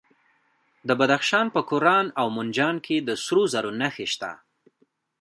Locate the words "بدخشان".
0.99-1.45